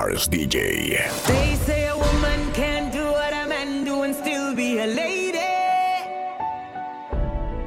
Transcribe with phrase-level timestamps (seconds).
[0.00, 0.96] Mars DJ.
[1.26, 5.38] They say a woman can do what a man do and still be a lady.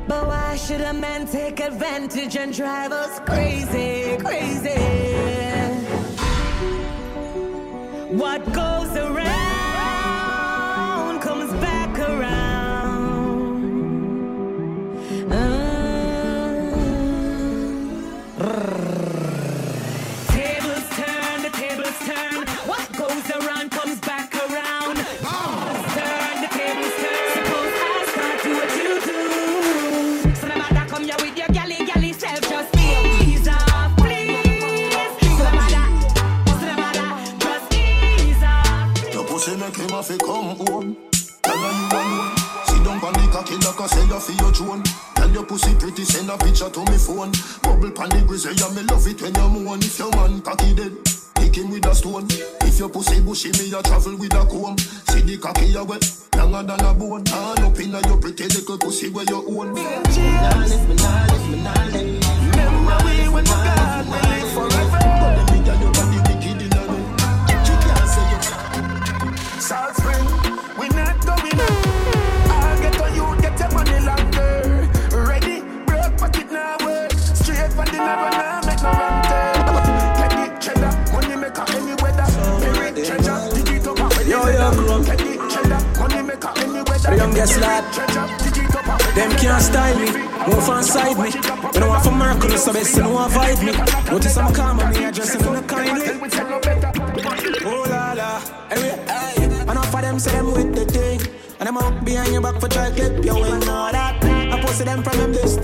[0.07, 4.02] But why should a man take advantage and drive us crazy, crazy?
[87.43, 87.83] Youngest lad.
[87.83, 90.11] Up Them can't style me,
[90.47, 91.29] move on side me.
[91.73, 93.71] You know what for Mercury, so best you know avoid me.
[94.11, 96.07] Notice I'm calm and me addressing in a kindly.
[97.65, 99.43] Oh la la, hey, hey.
[99.43, 101.21] Enough of them say them with the thing.
[101.59, 104.23] And them out behind your back for try clip you ain't know that.
[104.23, 105.55] I posted them from them this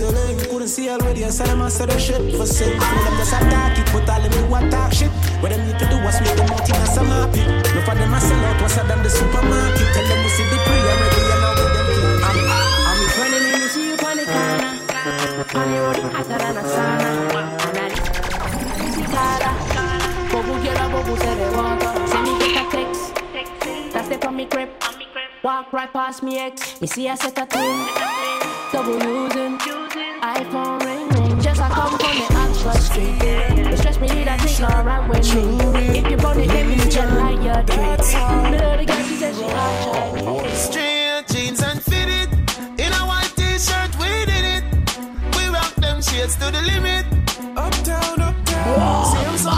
[0.69, 0.85] the link.
[0.85, 2.75] Couldn't see already, I said them the shit for sale.
[2.75, 5.09] Of them just attack it, but all me what talk shit.
[5.41, 7.41] What them need to do was make them out in a happy.
[7.73, 9.87] No for them I sell out, what's them the supermarket.
[9.93, 12.21] Tell them we see the already, you know with them kids.
[12.21, 12.37] I'm,
[12.85, 14.71] I'm When the me see you on the corner,
[15.57, 17.09] on the road hotter than a sauna.
[17.65, 17.89] And I
[18.93, 19.51] see cara,
[20.29, 21.93] bobu quiero bobu se water.
[22.07, 23.03] Send me get a text,
[23.93, 24.78] that's the on me crib.
[25.59, 27.85] Walk right past me ex, me see I set a thing.
[28.71, 31.41] Double using, iPhone ring ring.
[31.41, 33.19] Just I come from the Oxford Street.
[33.19, 35.99] The stress me need I think alright with me.
[35.99, 37.99] If you run it, give me just like your treat.
[38.51, 40.53] Me love the girl, she said she got shy.
[40.53, 42.29] Straight jeans and fitted.
[42.79, 44.63] In a white t-shirt, we did it.
[45.35, 47.05] We rock them shades to the limit.
[47.57, 49.05] Uptown, uptown.
[49.11, 49.51] Same so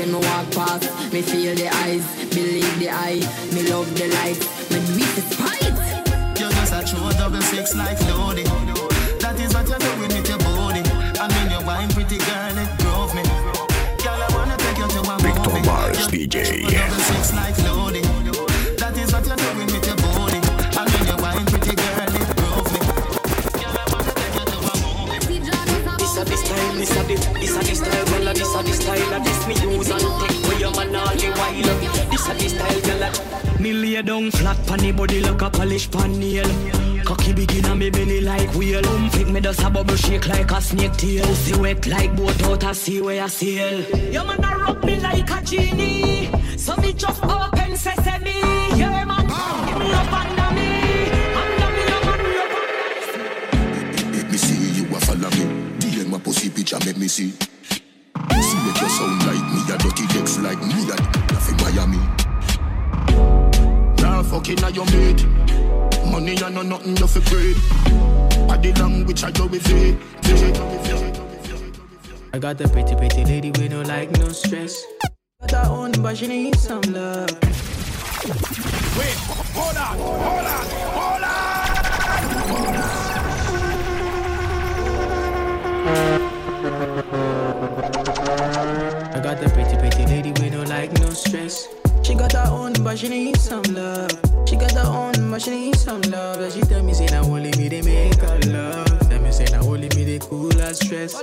[0.00, 1.12] when me walk past.
[1.12, 3.20] Me feel the eyes, believe the eye.
[3.52, 4.40] Me love the light,
[4.72, 5.76] me do it despite.
[6.40, 8.44] You're just a true double six like Lodi.
[9.20, 10.82] That is what you're doing with your body.
[11.20, 13.22] I mean, you're wine pretty girl, it drove me.
[14.00, 15.66] Girl, I wanna take you to a Victor movie.
[15.68, 16.64] Mars You're DJ.
[16.64, 18.00] Double six like Lodi.
[18.80, 20.40] That is what you're doing with your body.
[20.80, 22.80] I mean, you're wine pretty girl, it drove me.
[23.60, 25.44] Girl, I wanna take you to a movie.
[26.00, 28.19] This a this style, this a this, this a this style, girl.
[28.50, 31.30] This a this style, and this me use and take for your man all the
[31.38, 32.10] while.
[32.10, 33.60] This a this style, girl.
[33.60, 36.50] Me lay down flat pon the body like a polish pan nail.
[37.04, 38.84] Cocky begin and me belly like whale.
[38.84, 41.24] Um, flick me just a bubble shake like a snake tail.
[41.26, 43.84] See wet like boat out a sea where I sail.
[44.10, 48.40] Your man a rub me like a genie, so me just open sesame.
[48.76, 50.50] Yeah, man, give me up under
[54.28, 55.76] me, see you a follow me.
[55.78, 57.06] DM my pussy picture make me.
[57.06, 57.32] See
[64.30, 65.26] fucking a your mate.
[66.06, 67.56] Money and no nothing you fi grade.
[68.46, 69.98] Body language I go with it.
[72.32, 74.86] I got the pretty, pretty lady we don't like no stress.
[75.48, 77.30] Got her own, but she needs some love.
[78.98, 79.16] Wait,
[79.56, 81.09] hold on, hold on, hold on.
[92.90, 94.10] But she needs some love.
[94.48, 96.40] She got her own, but she needs some love.
[96.40, 99.08] And she tell me say now only me they make her love.
[99.08, 101.14] Tell me say now only me they cool her stress.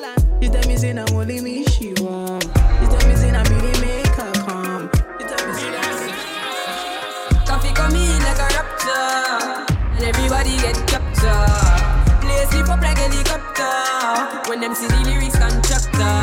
[0.42, 2.44] She tell me say now only me she want.
[2.44, 4.90] She tell me say now me they make her come.
[5.20, 7.44] She tell me say now.
[7.46, 11.84] Coffee come in like a rapture, and everybody get captured.
[12.24, 16.16] Play slip up like helicopter when them see the lyrics constructor.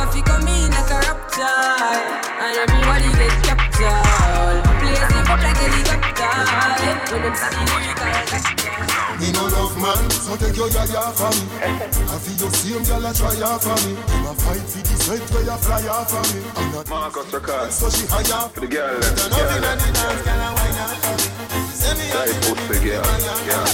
[0.00, 1.52] Coffee come in like a rapture,
[2.40, 3.53] and everybody get captured.
[5.34, 6.04] Play slip up
[6.54, 8.74] like when them see the.
[9.20, 11.44] Me no love man, so take your yaya for me.
[11.62, 13.94] I feel the same girl a try out for me.
[13.94, 16.40] Them a fight for the sweat where you fly off for me.
[16.56, 17.72] I'm not Marcus Record.
[17.72, 18.48] so she higher.
[18.50, 21.14] For the girl, Then them, nothing girl, at the dance, girl a wine out for
[21.14, 21.26] me.
[21.72, 23.02] Send me tight pussy, girl,
[23.46, 23.66] girl.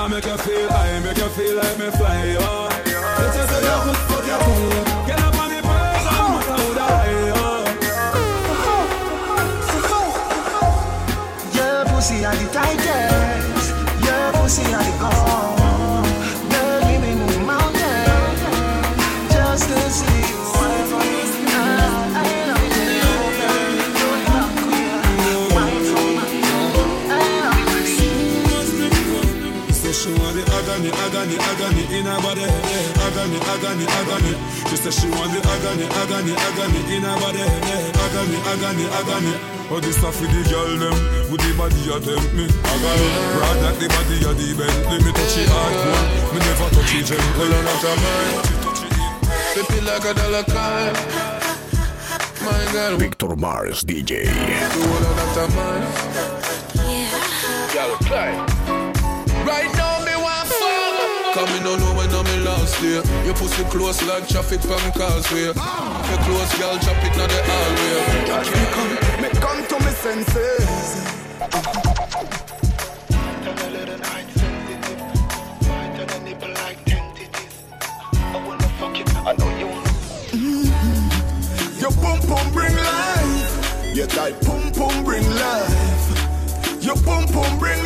[0.00, 2.68] I make you feel, I make you feel like me fly, oh.
[2.84, 5.06] It's just a love fuck your fool.
[5.06, 5.29] Get up
[12.00, 13.76] pussy are the tightest.
[14.06, 16.08] Your pussy are the gold.
[16.48, 18.40] Girl, give me move mountain
[19.28, 19.76] just to.
[20.00, 20.40] You're.
[29.80, 32.48] Say she want the agony, agony, agony in her body.
[33.04, 34.32] Agony, agony, agony.
[34.68, 37.44] She say she want the agony, agony, agony in her body.
[37.44, 39.59] Agony, agony, agony.
[39.72, 40.98] Oh, this stuff with the girl them,
[41.30, 42.42] with the body you tempt me.
[42.42, 43.06] Agony,
[43.38, 44.98] proud that the body you the Bentley.
[44.98, 46.34] Me touch it hard, one.
[46.34, 47.30] Me never touch it gentle.
[47.38, 48.42] Well, I'm not a man.
[49.54, 50.90] Flip it like a dollar coin.
[52.42, 54.26] My girl, Victor Mars DJ.
[54.26, 55.86] do all of that a man.
[57.70, 58.42] Girl, climb.
[59.46, 61.30] Right now, me want fun.
[61.30, 61.94] Come in, don't know
[62.60, 63.02] last year.
[63.24, 65.44] Your pussy close like traffic from causeway.
[65.44, 65.54] Your
[66.24, 68.00] close, girl, drop it now the hallway.
[69.22, 70.70] Me come to me senses.
[81.80, 83.94] Your pum pum bring life.
[83.94, 85.80] Your tight pum bring life.
[87.58, 87.79] Bring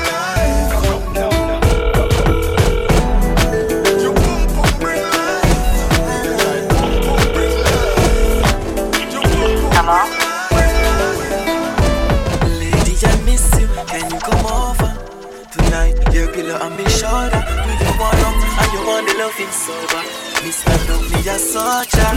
[19.34, 20.02] loving sober?
[20.44, 20.88] Mr.
[20.88, 22.12] Love me a soldier.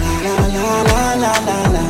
[0.00, 1.84] La la la la la la.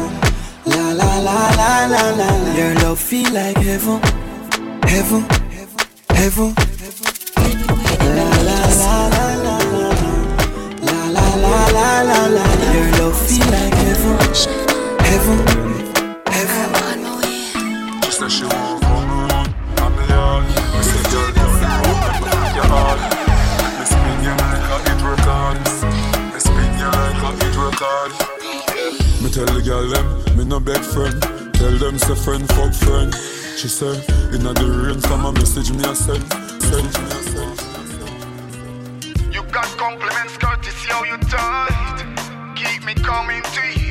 [0.64, 2.54] La la la la la la la.
[2.56, 4.00] Your love feel like heaven,
[4.86, 5.24] heaven,
[6.10, 6.54] heaven.
[8.16, 9.98] La la la la la la.
[10.82, 12.44] La la la la la la.
[12.72, 14.16] Your love feel like heaven,
[15.00, 15.38] heaven,
[29.72, 31.18] girl them, me no beg friend.
[31.54, 33.10] Tell them say friend fuck friend.
[33.60, 33.96] She said,
[34.34, 36.24] inna the rain from a message me a send,
[36.68, 36.90] send.
[39.34, 42.00] You got compliments, courtesy, how you tight.
[42.60, 43.81] Keep me coming to you,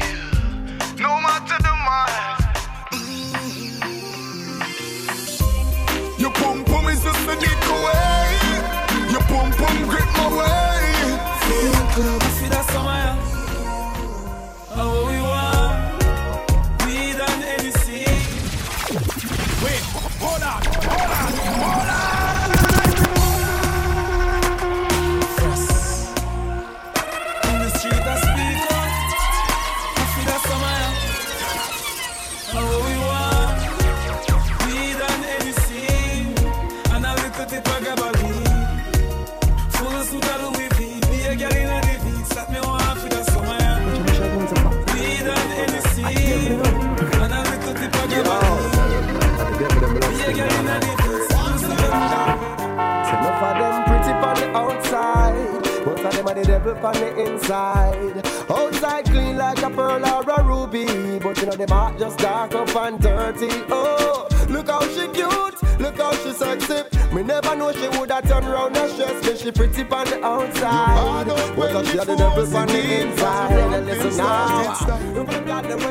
[56.42, 58.26] the devil on the inside.
[58.50, 62.54] Outside clean like a pearl or a ruby, but you know them heart just dark
[62.56, 63.50] up and dirty.
[63.70, 66.84] Oh, look how she cute, look how she sexy.
[67.14, 69.38] Me never know she woulda turn round and stress me.
[69.38, 73.52] She pretty on the outside, but she are the devil on the inside.
[73.52, 74.88] And listen now,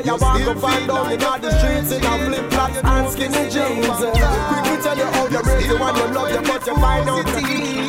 [0.05, 3.51] you walk up and down in all the streets in a flip flops and skinny
[3.51, 3.87] jeans.
[3.87, 7.09] Quick me tell you how you break the one you love you, but you find
[7.09, 7.81] out the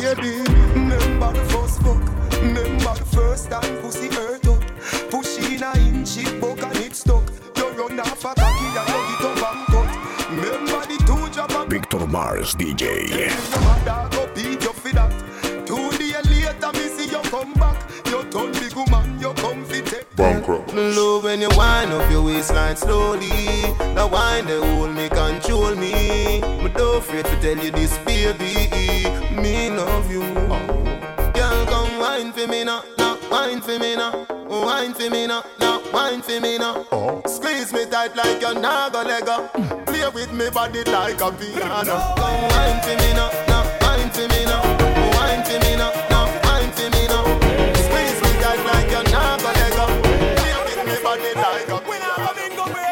[0.00, 0.49] Baby,
[1.30, 4.62] remember the first fuck, remember the first time pussy hurt up.
[5.10, 7.22] Push in a inch, it broke and it stuck.
[7.56, 10.30] You run off a cocky and you get up and cut.
[10.30, 13.30] Remember the two drop of Victor Mars DJ.
[13.84, 15.66] Dog go beat you for that.
[15.66, 17.76] Two days later, me see you come back.
[18.06, 20.16] You turn big woman, you come fit take.
[20.16, 20.74] Bankrupt.
[20.74, 23.28] Me love when you wind up your waistline slowly.
[23.94, 26.40] The wine they hold me, control me.
[26.62, 28.68] But don't afraid to tell you this, baby.
[29.40, 30.20] Me love you.
[30.20, 30.89] Girl, come
[32.22, 34.26] wine for me now, now wine for me now.
[34.48, 36.84] Wine for me now, now wine for me now.
[37.26, 39.48] Squeeze me tight like you're not gonna go.
[39.86, 41.96] Play with me body like a piano.
[42.16, 44.62] Come wine for me now, now wine for me now.
[45.16, 47.24] Wine for me now, now wine for me now.
[47.84, 49.86] Squeeze me tight like you're not gonna go.
[50.36, 52.89] Play with me body like a piano.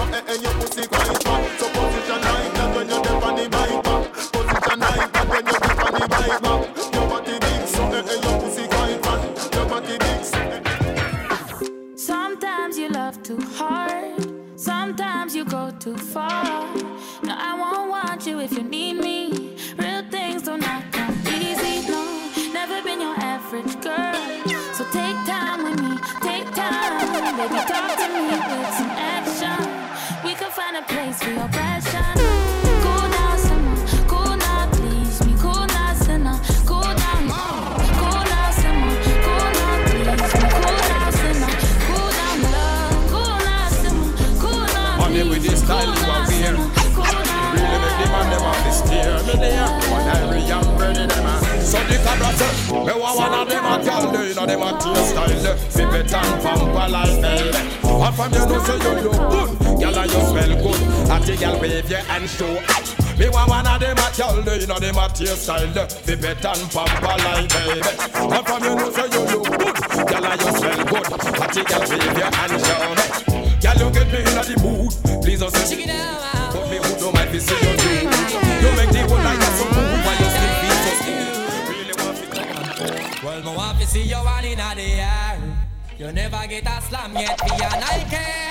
[0.00, 1.19] your head and your pussy grind.
[30.80, 32.14] A place for your passion.
[32.84, 33.76] Cool down, simmer.
[34.08, 35.34] Cool down, please me.
[35.38, 36.40] Cool down, sinner.
[36.66, 37.22] Cool down.
[38.00, 38.92] Cool down, simmer.
[39.24, 40.48] Cool down, please me.
[40.56, 41.52] Cool down, sinner.
[41.86, 42.96] Cool down, love.
[43.12, 44.08] Cool down, simmer.
[44.42, 46.56] Cool down, Money with this style you are weird.
[47.50, 49.68] Really make the man them have to steer me there.
[49.90, 51.34] One Irie young ready them a.
[51.60, 54.62] So the cabra say, me want one of them a tell you, you know them
[54.62, 55.56] a tear style.
[55.70, 57.34] Flip it and pamper like me.
[57.90, 60.80] And from you know say you look good, gyal and you smell good.
[61.10, 62.52] At the gyal wave your hand show.
[63.18, 65.72] Me want one of them a tell you, you know them a tear style.
[65.88, 67.80] Flip it and pamper like baby.
[67.80, 71.06] And from you know say you look good, gyal and you smell good.
[71.40, 73.20] At the gyal wave your hand show.
[73.60, 74.92] Gyal you get me inna the mood,
[75.24, 75.80] please don't say.
[76.52, 77.92] But me who don't mind to see you do.
[78.60, 81.28] You make the whole life so move while you still feel so still.
[81.72, 85.40] Really want to Well, me want to see you one in the air.
[85.98, 88.49] You never get a slam yet, me and I care.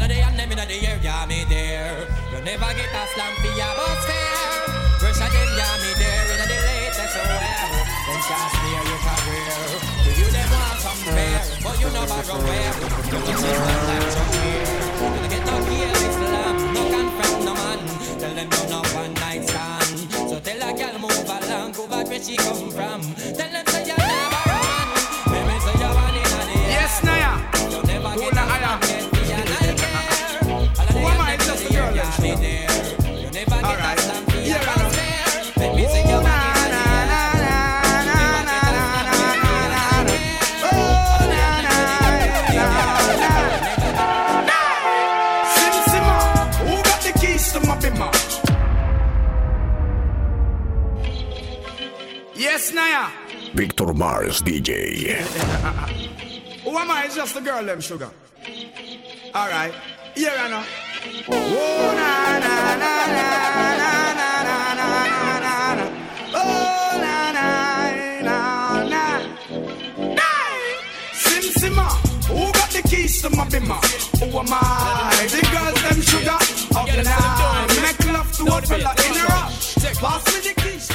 [0.00, 2.08] The and them in the air, yeah, me there.
[2.32, 4.90] You never get a slam for your bus fare.
[4.98, 7.68] Pressure them, yeah, me there in the latest oh, wear.
[8.08, 9.60] Them can't steer your career.
[10.02, 11.42] Do you them want compare?
[11.62, 12.74] But you know about where.
[13.12, 14.80] You can see one like some here.
[15.20, 16.56] You get no kill, it's slam.
[16.74, 17.80] No confront no man.
[18.18, 19.98] Tell them you're not one night stand.
[20.30, 23.00] So tell a girl move along, go back where she come from.
[23.36, 24.09] Tell them say you're
[53.60, 55.20] Victor Mars DJ.
[56.64, 57.04] Who am I?
[57.04, 58.08] It's just a girl, them sugar.
[59.34, 59.74] All right.
[60.14, 60.64] Here I know.
[61.28, 63.36] Oh, na, na, na, na,
[63.76, 64.00] na.
[64.16, 64.56] na na
[65.44, 65.86] na na.
[66.40, 67.48] Oh na na
[68.28, 68.38] na
[70.08, 70.28] na.
[71.12, 71.88] Simsimma,
[72.32, 73.80] who got the keys to my bimmer.
[74.20, 75.28] Who am I?
[75.28, 76.40] The girls them sugar
[76.80, 77.66] up and down.
[77.84, 79.74] Make love to a fella in a rush.
[80.00, 80.88] Pass me the keys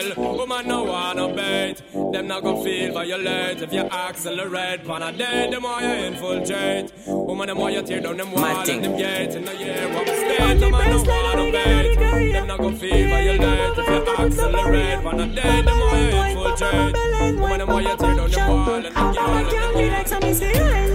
[0.00, 1.82] well, woman no wanna bait.
[1.92, 4.84] Them not gonna feel violate if you accelerate.
[4.86, 6.92] Pan a day, them why you infiltrate.
[7.06, 10.06] Woman, them why you tear down them wall and them gates in the year what
[10.06, 10.58] we state.
[10.60, 11.98] No man no wanna bait.
[12.32, 15.02] Them not gonna feel violate if you accelerate.
[15.02, 17.40] Pan a day, them why you infiltrate.
[17.40, 20.54] Woman, them why you tear down them wall and them gates in the year.
[20.54, 20.89] Yeah,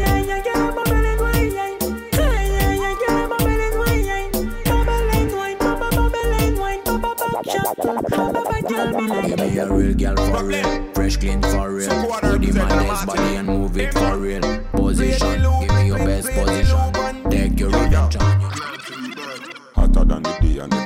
[8.94, 10.94] be a real girl for real.
[10.94, 11.89] Fresh, clean for real.
[11.89, 14.42] With the modest body and move it for real.
[14.74, 16.95] Position, give me your best position.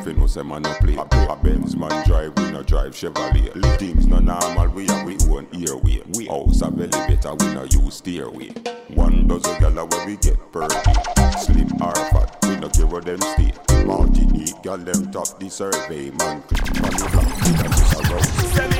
[0.09, 0.95] You know say man no play.
[0.95, 3.77] A Benz man drive, we no drive Chevrolet.
[3.77, 6.01] Things no normal, we have we own airway.
[6.15, 8.49] We house a belly better, we no use stairway.
[8.95, 10.93] One dozen gala where we get per day.
[11.39, 13.53] Slim or fat, we no care where them stay.
[13.85, 16.43] Martinique, gal them top the survey, man.
[16.81, 18.78] Money come, we no just a road.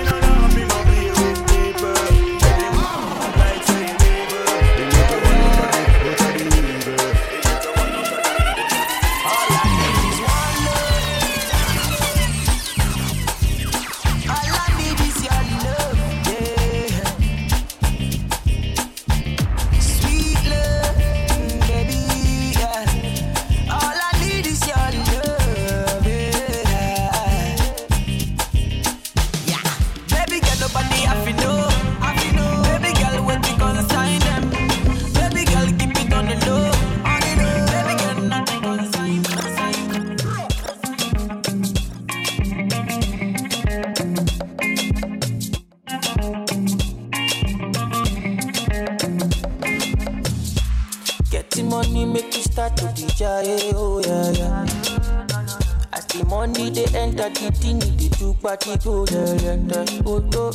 [60.05, 60.51] Oh.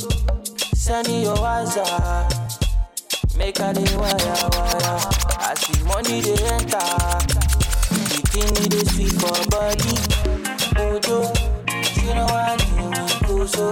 [0.75, 2.27] Send me your WhatsApp,
[3.37, 4.99] make a day wire, wire.
[5.39, 6.77] As the money they enter,
[7.89, 9.95] the thing they sweet for body.
[10.77, 10.99] Oh.
[12.03, 13.71] You know I do go so.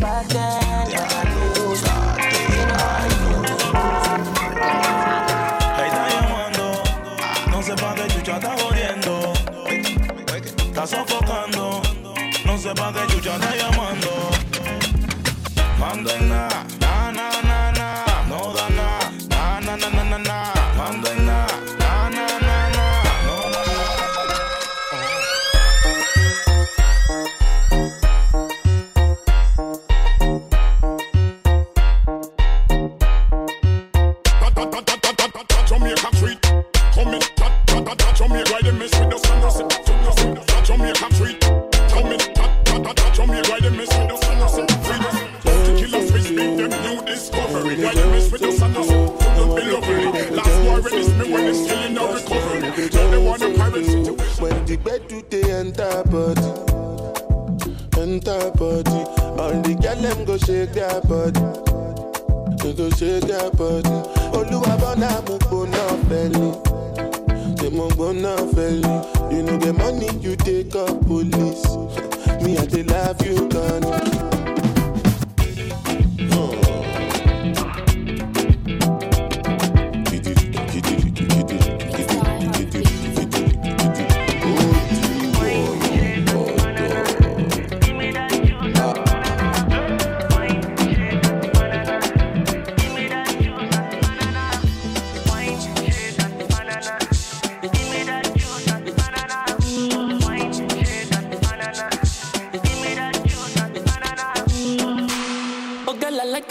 [0.00, 1.24] Back then, I
[1.54, 1.92] do so.
[2.52, 3.08] You know I.
[10.78, 11.82] Está sofocando,
[12.68, 14.30] no sé pa' qué chucha está llamando.
[15.78, 16.48] Mando en na,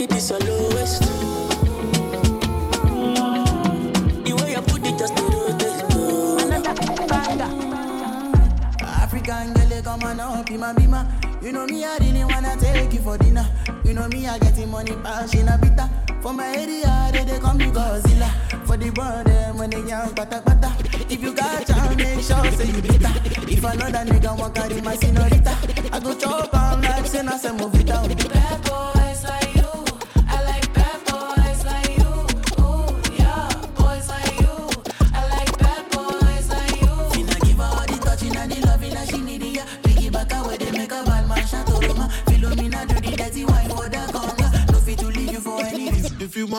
[0.10, 1.02] it, it's your lowest.
[4.24, 5.84] The way you put it just to rotate.
[8.84, 10.20] African girl, they come on
[10.52, 11.44] in my bima.
[11.44, 13.48] You know me, I didn't wanna take you for dinner.
[13.84, 15.90] You know me, I getting money, passion, a bitter.
[16.22, 18.30] For my area, they, they call me Godzilla.
[18.66, 20.76] For the brother, when they young, pata pata.
[21.10, 23.14] If you got time, make sure say you bitter.
[23.50, 25.56] If another nigga want carry my senorita,
[25.94, 28.10] I go chop on like say na say move it down.
[28.10, 28.97] Bad boys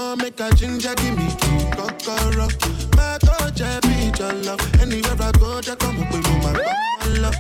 [0.09, 1.29] want make a ginger, give me
[1.77, 2.49] kokoro.
[2.97, 4.61] My coach, I be your love.
[4.81, 6.53] Anywhere I go, they come up with my
[7.23, 7.37] love.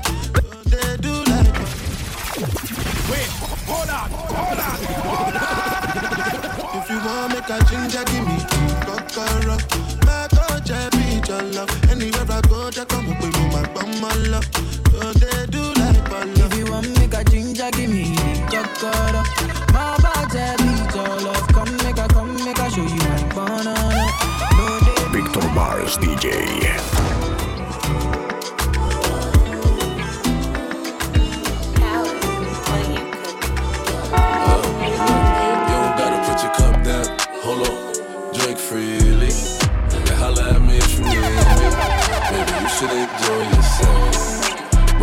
[0.66, 1.54] They do like
[3.11, 3.31] Wait,
[3.68, 4.78] hold on, hold on,
[5.09, 6.83] hold on.
[6.83, 8.37] If you want make a ginger, give me
[8.85, 9.57] kokoro.
[10.04, 11.70] My coach, I be your love.
[11.90, 12.40] Anywhere I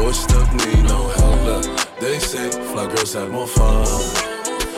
[0.05, 1.65] Washed up, need no help.
[1.99, 3.85] They say fly girls have more fun.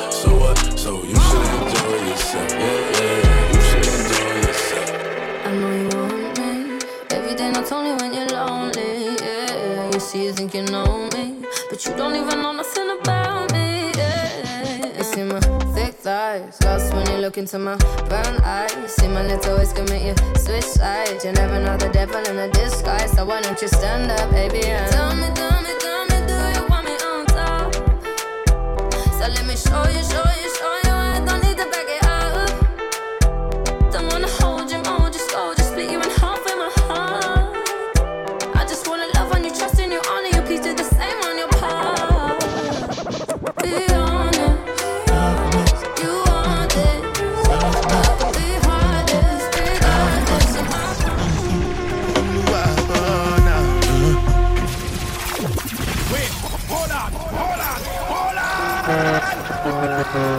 [0.10, 0.58] So what?
[0.80, 2.50] So you should enjoy yourself.
[2.52, 4.90] Yeah, yeah, you should enjoy yourself.
[5.46, 6.80] I know you want me.
[7.12, 9.16] Everything that's only when you're lonely.
[9.20, 11.36] Yeah, Yeah, you see, you think you know me,
[11.70, 13.57] but you don't even know nothing about me
[16.40, 17.76] thighs, lost when you look into my
[18.08, 18.96] brown eyes.
[18.96, 21.26] See my little ways make you switch sides.
[21.26, 24.66] You never know the devil in a disguise, so why don't you stand up, baby?
[24.66, 27.74] And tell me, tell me, tell me, do you want me on top?
[29.14, 30.37] So let me show you, show you.
[59.98, 60.38] On the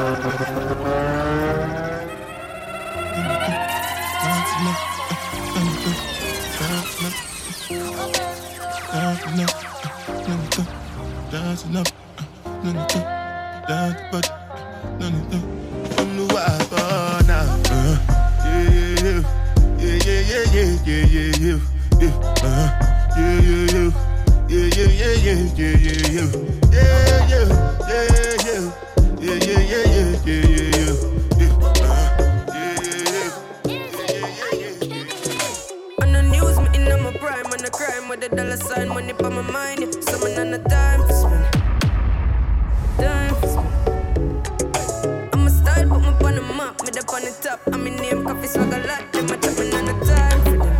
[48.59, 49.13] swag a lot.
[49.13, 50.77] Them a chat on the time for them.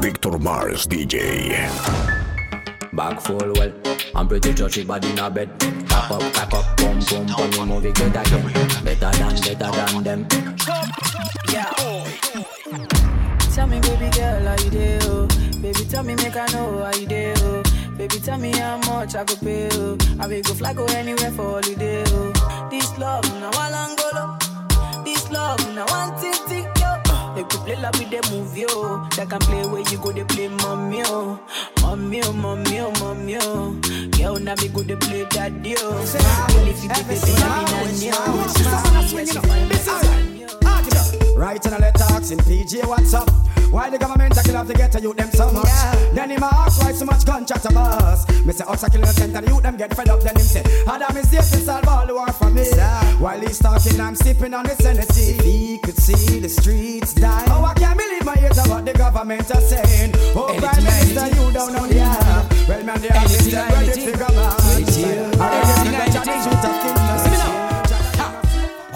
[0.00, 1.52] Victor Mars DJ.
[2.92, 3.72] Back full well,
[4.14, 5.48] I'm pretty judgy body in a bed.
[5.88, 8.52] Tap up, tap up, boom, boom, boom, the movie good again.
[8.84, 10.26] Better than, better than them.
[11.50, 11.72] Yeah.
[13.54, 14.98] Tell me, baby girl, how you do?
[15.02, 15.28] Oh?
[15.60, 17.61] Baby, tell me, make I know how you do.
[17.96, 19.68] Baby, tell me how much I could pay.
[19.72, 19.96] Oh?
[20.20, 22.02] I will go fly, go anywhere for holiday.
[22.08, 22.32] Oh?
[22.70, 24.38] This love, now I Angola.
[25.04, 26.98] This love, now one tick tick yo.
[27.34, 29.06] They could play love with the movie, oh.
[29.16, 31.38] They can play where you go, they play mommy, oh.
[31.82, 33.74] Mommy, oh, mommy, oh, mommy, oh.
[34.18, 36.04] Girl, now me go, they play daddy, oh.
[36.54, 38.22] Well, if you be baby, now me nanny, Right oh.
[41.14, 43.28] and I let talks in PJ, what's up?
[43.70, 45.66] Why the government a kill off the ghetto youth them so much?
[46.12, 48.28] Then him a ask why so much gunshot a bust.
[48.44, 50.20] Me say us a kill innocent and the youth them get fed up.
[50.20, 52.64] Then him say, Adam is safe to solve all the war for me.
[53.18, 55.32] While he's talking, I'm sipping on the Tennessee.
[55.42, 57.44] He could see the streets die.
[57.48, 60.12] Oh, I can't believe my ears about the government are saying.
[60.36, 62.68] Oh, Prime Minister, you don't know the half.
[62.68, 64.60] Well, man, they are still ready to come out.
[64.64, 66.91] Anything I judge is shoot of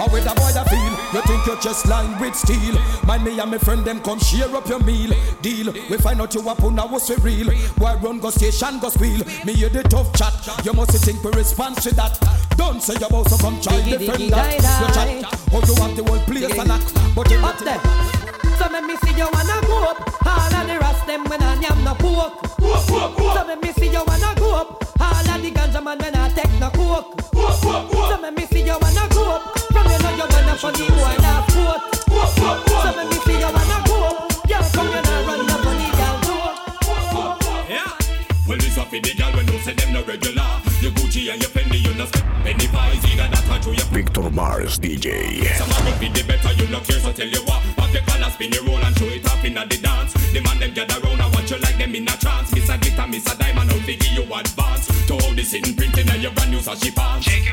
[0.06, 0.92] How with a boy that feel?
[1.14, 2.78] You think you're just lined with steel?
[3.06, 5.10] Mind me and my friend them come share up your meal.
[5.42, 5.72] Deal.
[5.90, 7.50] We find out you up on our was real.
[7.78, 9.22] Why run go station go squeal?
[9.44, 10.64] Me hear the tough chat.
[10.64, 12.20] You must think we respond to that.
[12.56, 14.60] Don't say you about to come try Diggy, defend that.
[14.60, 15.40] die, You chat.
[15.52, 16.94] Oh, you want the whole place and act.
[17.14, 17.80] But you Up there.
[18.58, 20.26] So let me see you wanna go up.
[20.26, 22.32] All of the rest them when I am no pork.
[44.78, 45.44] DJ.
[45.56, 47.62] Some of it be the better, you no care, so tell you what.
[47.76, 50.12] Pop your collar, spin your roll and show it off inna the dance.
[50.32, 52.52] The man them gather round and watch you like them in a trance.
[52.52, 54.86] Miss a glitter, miss a diamond, I'll give you advance.
[55.06, 57.26] To all this sitting printing and your brand new sashi pants.
[57.28, 57.46] It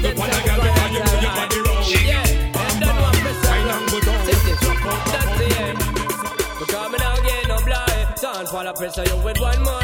[0.00, 1.86] it a girl you know your body round.
[2.60, 3.88] Them don't want press Wine and.
[5.10, 5.30] That's.
[6.58, 8.06] Because me now get no blind.
[8.20, 9.79] Don't fall I pressure you with one more.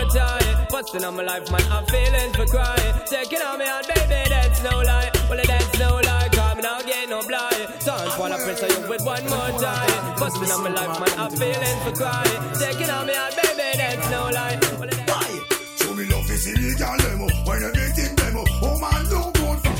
[0.86, 2.94] Busting on my life, man, I'm feeling for crying.
[3.06, 5.10] Taking on me out, baby, that's no lie.
[5.28, 6.28] Well, that's no lie.
[6.30, 7.66] Cause me now get no blind.
[7.84, 10.14] Don't fall I pressure you with one more time.
[10.16, 12.40] Busting on my life, man, I'm feeling for crying.
[12.54, 14.60] Taking on me out, baby, that's no lie.
[14.78, 19.56] Well, that's Show me love is illegal demo When everything demo Oh man don't go
[19.58, 19.74] for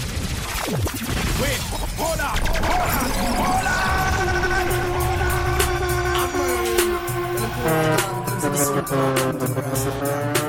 [1.41, 1.61] Wait,
[2.03, 3.67] hold on, hold on, hold
[10.35, 10.46] up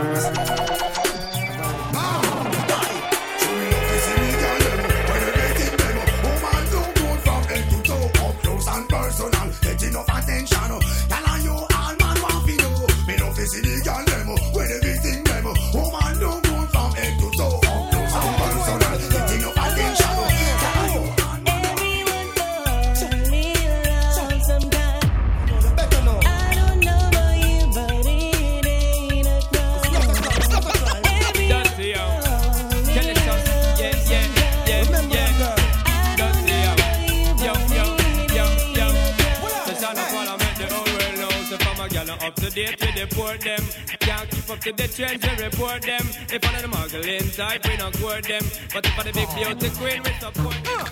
[43.07, 43.59] date, we deport them.
[43.99, 46.01] Can't keep up to the trends, we report them.
[46.29, 48.43] If one of the muggling type, we not court them.
[48.73, 50.85] But if one of the big beauty queen, we support them.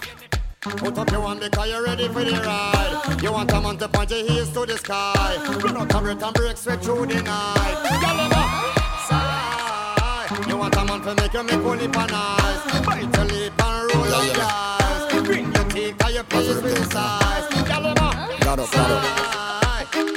[0.61, 3.21] Put up your one because you're ready for the ride.
[3.21, 5.37] You want a man to point your heels to the sky.
[5.63, 7.77] Run out of and break straight through the night.
[8.01, 8.43] Gallima,
[9.07, 10.47] side.
[10.47, 12.83] You want a man to make you make only pan eyes.
[12.83, 15.23] Bite your lip and roll yeah, your eyes.
[15.23, 17.47] Bring your teeth and your face with size.
[17.69, 19.64] Gallima, got up, got up.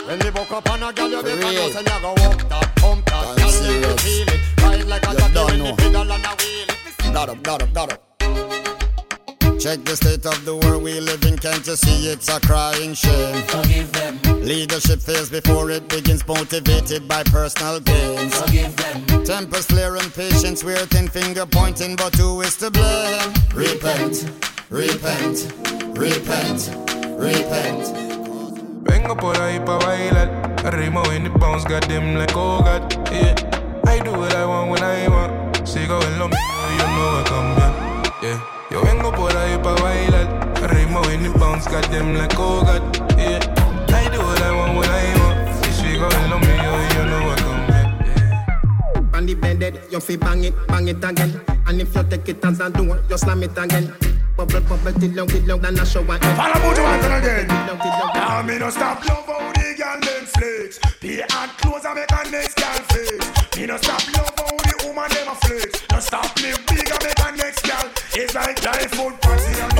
[0.08, 2.48] When they woke up on a gal, you make a nose and you go walk
[2.48, 3.36] that, pump that.
[3.36, 4.62] Gal, you feel it.
[4.62, 7.12] Ride like a jockey when the pedal and a wheel.
[7.12, 9.60] Got up, got up, got up.
[9.60, 12.94] Check the state of the world we live in, can't you see it's a crying
[12.94, 13.42] shame?
[13.48, 14.18] Forgive them.
[14.40, 18.34] Leadership fails before it begins, motivated by personal gains.
[18.40, 19.24] Forgive them.
[19.24, 23.34] Tempers flaring, patience we're thin finger pointing, but who is to blame?
[23.52, 24.24] Repent,
[24.70, 25.52] repent,
[25.98, 26.70] repent,
[27.18, 28.07] repent.
[28.82, 30.28] Vengo por ahí pa' bailar,
[30.72, 33.34] ritmo in the bounce, them like oh god, yeah.
[33.86, 36.38] I do what I want when I want, sigo en lo mío,
[36.78, 37.72] yo no voy a cambiar,
[38.22, 38.40] yeah.
[38.70, 40.26] Yo vengo por ahí pa' bailar.
[40.70, 42.82] Ritmo in the bounce, them like oh God,
[43.18, 43.38] yeah.
[43.88, 45.64] I do what I want when I want.
[45.64, 49.16] Si sigo en lo mío y yo no voy a cambiar, yeah.
[49.16, 51.40] On the bended, you feel bang it, bang it again.
[51.66, 53.92] And if you take it as a door, you slam it again.
[56.36, 57.48] Follow to one again.
[57.48, 60.78] Now me no stop love how the girl them flex.
[61.00, 63.56] Pay and clothes and make a next girl flex.
[63.56, 65.82] Me no stop love how the woman them a flex.
[65.90, 67.90] No stop live big and make a next girl.
[68.14, 69.77] It's like life food party and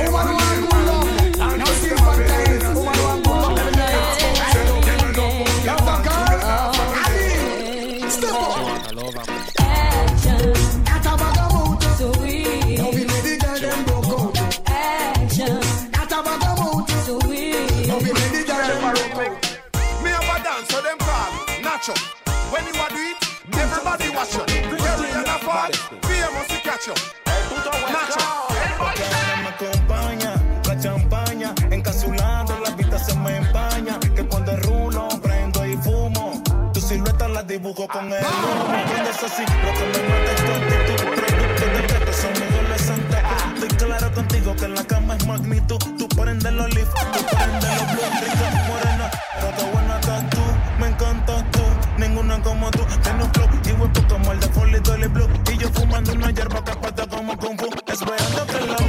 [37.89, 38.67] con el humo.
[38.67, 40.99] Prendes así, lo que me mata es tu actitud.
[41.15, 43.17] Producto de que son mi adolescente.
[43.53, 45.79] Estoy claro contigo que en la cama es magnitud.
[45.97, 48.09] Tú prendes los leaf, tú prendes los blue.
[48.21, 49.11] Rica, morena,
[49.57, 50.41] qué buena estás tú.
[50.79, 51.61] Me encantas tú,
[51.97, 52.85] ninguna como tú.
[53.01, 55.29] Tiene un flow y huepo como el de Foley Dolly Blue.
[55.51, 57.69] Y yo fumando una hierba que pata como Kung Fu.
[57.87, 58.88] Esperando que la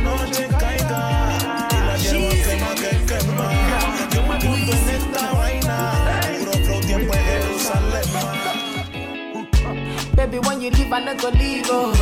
[11.14, 11.66] when you leave.
[11.68, 11.92] Oh.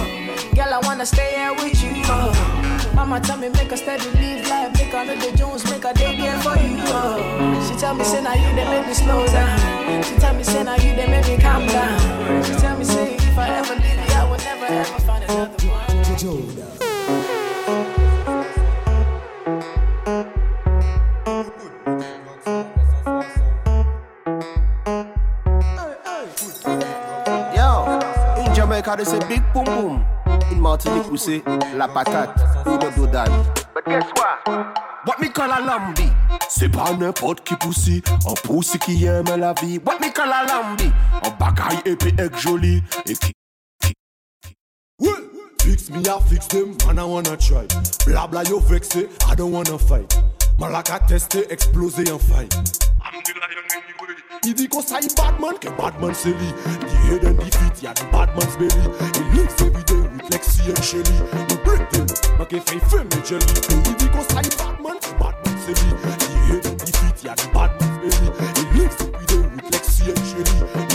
[0.55, 2.03] Girl, I wanna stay here with you.
[2.05, 2.93] Oh.
[2.95, 6.17] Mama tell me make a steady live life, make a the Jones, make a day
[6.17, 6.77] there for you.
[6.89, 7.69] Oh.
[7.69, 10.03] She tell me say now you they make me slow down.
[10.03, 12.45] She tell me say now you they make me calm down.
[12.45, 14.98] She tell me say if I ever leave you, I will never ever
[31.19, 31.43] pousser
[31.77, 32.31] la patate
[32.67, 33.33] ou le dodane.
[33.75, 34.67] But guess what?
[35.05, 36.11] What me call a lambi?
[36.49, 39.81] C'est pas n'importe qui poussi, on pousse qui aime la vie.
[39.85, 40.91] What me call a lambi?
[41.25, 43.33] On bagaille épée et joli et qui.
[45.01, 45.11] Oui.
[45.61, 47.67] Fix me, I fix them, and I wanna try.
[48.07, 50.17] Blah blah, you vexé, I don't wanna fight.
[50.59, 52.49] Malaka testé, explosé en faille.
[54.45, 56.51] I di kon sa yi badman ke badman se li.
[56.81, 58.87] Di head and di feet ya di badman's belly
[59.19, 61.17] E lik se vide with Lexi and Shelly.
[61.51, 62.07] You break them,
[62.39, 63.55] make a fey film e jelly.
[63.89, 65.91] I di kon sa yi badman ke badman se li.
[66.23, 68.29] Di head and di feet ya di badman's belly
[68.61, 70.88] E lik se vide with Lexi and Shelly.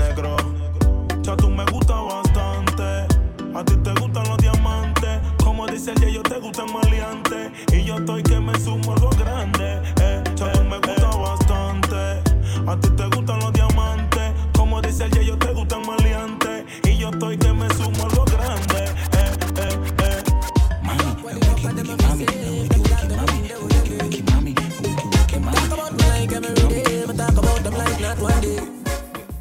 [0.00, 0.36] Negro.
[1.22, 3.06] Ya tú me gusta bastante.
[3.54, 5.20] A ti te gustan los diamantes.
[5.44, 7.52] Como dice el yo te gustan maleantes.
[7.72, 9.82] Y yo estoy que me sumo lo grande.
[10.00, 11.96] Eh, ya tú me gusta bastante.
[12.66, 13.49] A ti te gustan los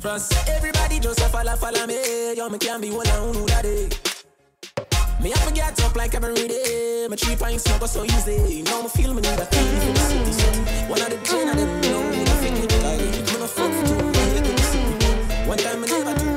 [0.10, 2.34] Trust everybody just a follow, follow me.
[2.34, 3.94] Yo, me can't be one on who that is.
[5.22, 7.06] Me have to get up like every day.
[7.08, 8.64] My three pints not go so easy.
[8.64, 10.32] Now me feel me need a key for the city.
[10.32, 10.50] So
[10.90, 12.72] one of the gen of them know me no fake it.
[12.82, 14.10] Like me no fuck for two.
[14.10, 15.48] I the city.
[15.48, 16.29] One time me never never do,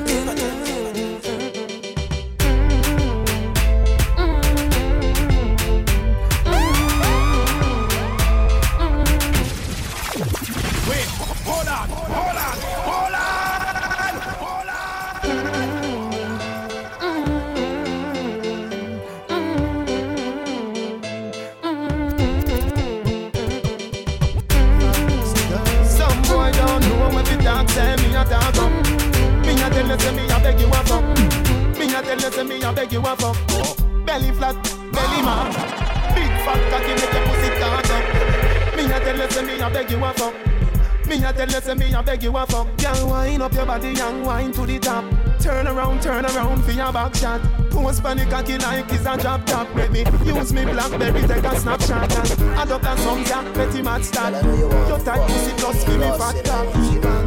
[32.16, 33.36] tell you say me a beg you a fuck.
[33.50, 34.56] Oh, belly flat,
[34.92, 35.52] belly man.
[36.14, 38.76] Big fat cocky make your pussy start up.
[38.76, 40.34] Me a tell you say me a beg you a fuck.
[41.06, 42.68] Me a tell you say me a beg you a fuck.
[42.76, 45.04] Girl, wind up your body and wind to the top.
[45.40, 47.40] Turn around, turn around for your back shot.
[47.70, 49.74] Post panic cocky like it's a drop top.
[49.74, 53.82] Let me use me blackberry take a snapshot and add up and some yeah, petty
[53.82, 54.34] mad start.
[54.44, 56.72] Your tight pussy plus give me fat top.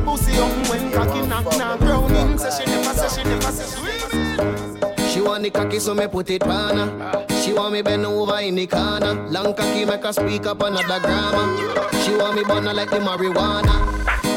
[0.06, 1.80] Pussy up when cocky knock knock.
[1.80, 3.66] Browning say she never say she never say.
[3.76, 4.75] She
[5.26, 7.26] want the cocky, so me put it on her.
[7.42, 9.28] She want me bend over in the corner.
[9.30, 11.58] Long cocky make her speak up another grammar.
[12.04, 13.76] She want me burn like the marijuana.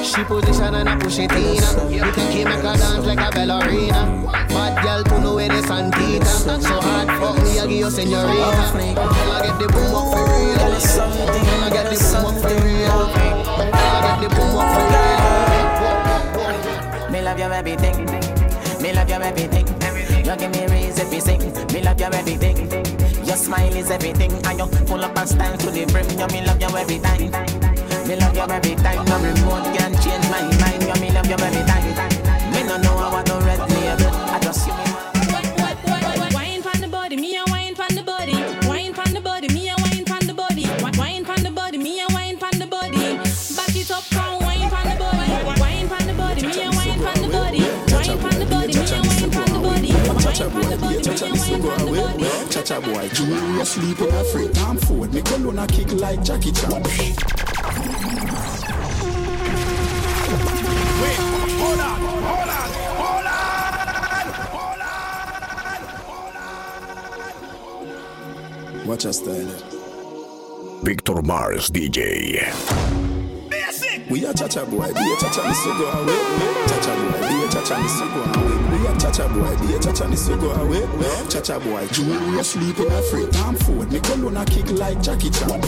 [0.02, 1.92] She position and I push it in.
[1.92, 4.24] You cocky make her dance like a ballerina.
[4.48, 6.24] Bad girl to know where the Santita.
[6.60, 8.72] So hard fuck me, I give you senorita.
[8.72, 10.56] Girl, I get the boom up for real.
[10.56, 10.72] Girl,
[11.62, 12.88] I get the boom up for real.
[12.88, 14.84] Girl, I get the boom up for
[16.48, 17.12] real.
[17.12, 17.96] Me love your everything.
[18.82, 19.67] Me love your everything.
[20.28, 21.40] You give me to sing.
[21.72, 22.70] Me love your everything.
[23.24, 24.30] Your smile is everything.
[24.44, 26.04] And you pull up and style to the brim.
[26.20, 27.30] You me love you every time.
[28.06, 29.06] Me love you every time.
[29.06, 30.82] No remote can change my mind.
[30.82, 32.52] You me love you every time.
[32.52, 34.14] Me no know want no red label.
[34.28, 34.87] I just see
[50.38, 51.98] Chacha boy, be a chacha, me so go away.
[52.48, 55.12] Chacha boy, jewelry asleep on a free time forward.
[55.12, 56.70] Me cologne a kick like Jackie Chan.
[56.70, 56.84] Hold
[61.80, 62.70] on, hold on,
[63.00, 63.26] hold
[68.76, 68.86] on.
[68.86, 69.50] Watch your style.
[70.84, 72.46] Victor Mars DJ.
[74.08, 76.16] We a chacha boy, be a chacha, so go away.
[76.68, 78.67] Chacha boy, be a chacha, so go away.
[78.78, 80.86] We a chacha boy, be a chacha, me so go away.
[81.28, 83.90] Chacha boy, jewelry asleep in a free time forward.
[83.90, 85.60] Me cologne a kick like Jackie Chan.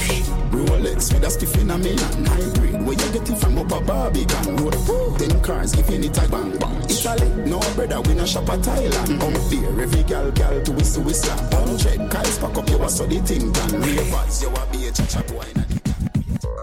[0.52, 2.86] Rolex with a stiff in a me and hybrid.
[2.86, 5.18] Where you get it from up a Barbican road.
[5.18, 6.82] Ten cars giving it a bang bang.
[6.84, 9.20] Italy, no brother, we no shop at Thailand.
[9.20, 11.36] Up there, every gal gal to whistle whistle.
[11.50, 13.80] Hundred guys pack up your so the thing done.
[13.80, 15.46] Ravers, you a be a chacha boy.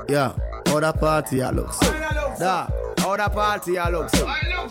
[0.08, 0.34] Yeah,
[0.68, 1.78] how that party a looks?
[2.40, 2.68] Da,
[3.08, 4.20] how that party a looks?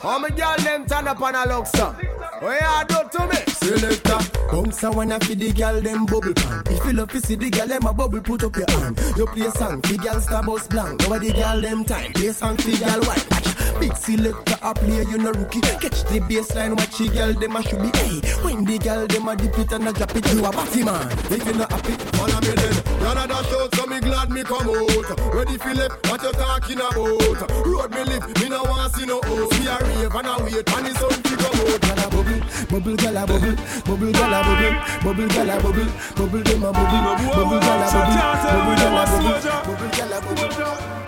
[0.03, 1.73] How me girl them turn up and a looks?
[1.73, 3.37] What you do to me?
[3.53, 4.19] Selector,
[4.53, 6.63] bounce a wanna feed the girl them bubble pan.
[6.67, 9.01] If you love to see the girl them a bubble, put up your hand.
[9.17, 11.07] You play song, the girl star bus blank.
[11.07, 13.56] Over the girl them time, play song, the girl white.
[13.81, 15.61] Big selector a play, you no rookie.
[15.61, 17.91] Catch the baseline, watch the girl them a should be.
[17.99, 20.83] Hey, when the girl them a dip it and a drop it, you a batty
[20.83, 21.07] man.
[21.31, 22.77] If you not happy, follow me then.
[23.05, 25.35] None of that show, so me glad me come out.
[25.35, 27.51] Ready left, what you talking about?
[27.67, 29.53] Road me live, me no want see no host.
[29.61, 31.81] We a rave and a wait, and it's on to come out.
[31.87, 37.03] Gala bubble, bubble gala bubble, bubble gala bubble, bubble gala bubble, bubble dem a bubble,
[37.37, 41.06] bubble gala bubble, bubble gala bubble, bubble gala bubble.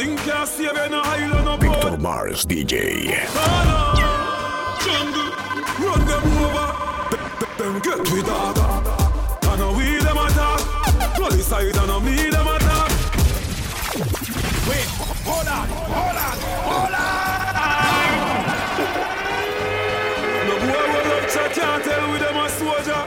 [0.00, 3.04] No link can save you, no island, no Victor Mars DJ.
[4.80, 5.30] jungle.
[5.84, 6.68] Run them over.
[7.58, 8.56] Them get with dog.
[9.42, 10.60] I know we them attack.
[11.16, 12.90] Police side, I me them attack.
[14.66, 14.88] Wait,
[15.28, 17.20] hold on, hold on, hold on.
[20.48, 23.04] No boy will love chat can't tell with them a soldier.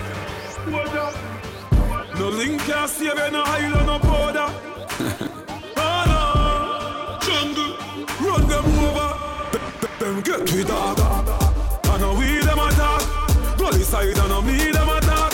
[2.20, 5.40] No link can save you, no island, no border.
[10.64, 11.00] fi talk.
[11.86, 13.58] I know we them attack.
[13.58, 15.34] Gully side, And know me them attack.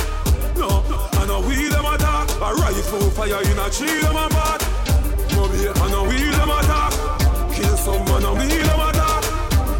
[0.57, 2.29] No, I know we them attack.
[2.41, 4.61] A rifle fire in a tree them a bat.
[5.35, 6.93] Mobile, I know we them attack.
[7.53, 8.25] Kill some, man.
[8.25, 9.23] And me them attack.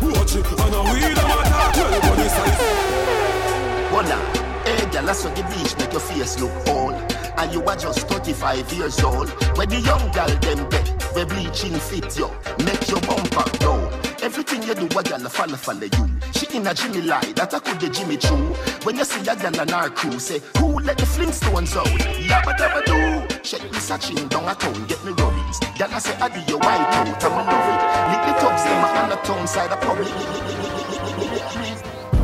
[0.02, 1.76] Watch it, I know we them attack.
[1.76, 3.94] Well, gully side.
[3.94, 4.22] Wonder.
[4.66, 6.94] Hey, girl, I saw the beach make your face look old.
[7.38, 9.30] And you are just 35 years old.
[9.58, 12.30] When the young girl them get, we bleaching fit you,
[12.66, 13.89] make your bumper down.
[14.30, 16.06] Everything you do, a girl a follow follow you.
[16.34, 18.54] She in a Jimmy lie, that I could the Jimmy true.
[18.86, 21.88] When you see a girl on our crew, say, who let the Flintstones out?
[22.30, 23.44] Yabba dabba do.
[23.44, 25.58] Shake me searching down a town, get me rubbies.
[25.80, 27.82] Girl I say, I do your white out, I'm love it.
[28.12, 30.14] Lick the tubs, them on the town side of public.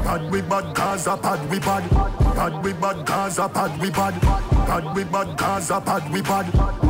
[0.06, 1.90] Bad we bad, Gaza bad we bad.
[2.36, 4.22] Bad we bad, Gaza bad we bad.
[4.22, 6.85] Bad we bad, Gaza bad we bad.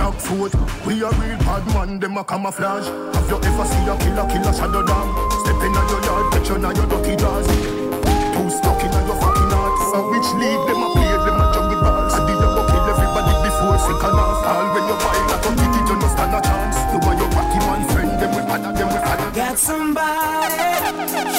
[0.00, 0.54] Rock foot,
[0.86, 2.88] we a real bad man, them a camouflage.
[2.88, 5.12] Have you ever seen a killer, killer shadow dog?
[5.44, 7.44] Step in your yard, get you now your dirty jaws.
[7.44, 9.76] Too stuck in your fucking heart.
[9.92, 12.16] So which league them a play, them a jungle balls.
[12.16, 14.40] I did you go kill everybody before second half.
[14.48, 16.80] All when you buy like a ticket, you no stand a chance.
[16.80, 19.28] You and your wacky man friend, them we father, them we father.
[19.36, 20.80] Got somebody,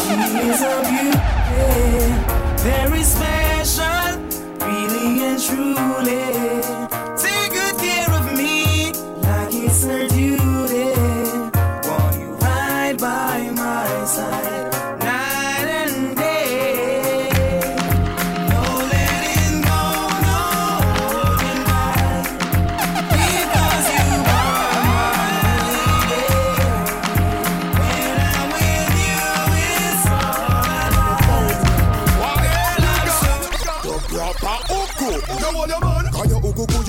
[0.05, 2.13] she is a beauty,
[2.61, 4.21] very special,
[4.61, 6.80] really and truly.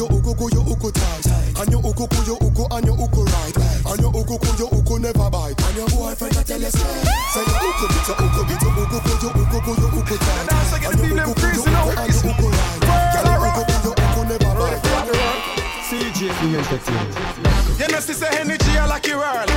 [0.02, 1.24] You uku ku you uku ku uku tight?
[1.54, 3.56] Can you uku ku you uku and you uku right?
[3.86, 5.62] And you uku ku you uku never bite.
[5.62, 8.70] And your boyfriend a tell you say, say you uku bit you uku bit you
[8.82, 10.50] uku ku you uku ku you uku tight.
[10.50, 12.82] And you uku ku you uku and you uku right.
[12.82, 14.82] Can you uku ku you uku never bite?
[15.86, 17.78] CJ Entertainment.
[17.78, 19.48] You know, sister G, I like your world.